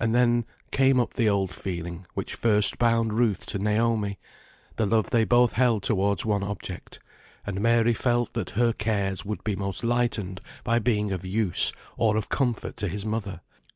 [0.00, 4.18] And then came up the old feeling which first bound Ruth to Naomi;
[4.74, 6.98] the love they both held towards one object;
[7.46, 12.16] and Mary felt that her cares would be most lightened by being of use, or
[12.16, 13.40] of comfort to his mother.